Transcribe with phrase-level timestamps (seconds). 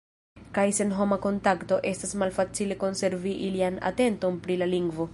[0.57, 5.09] Kaj sen homa kontakto, estas malfacile konservi ilian atenton pri la lingvo.